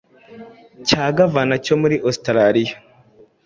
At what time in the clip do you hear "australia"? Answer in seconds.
2.07-2.73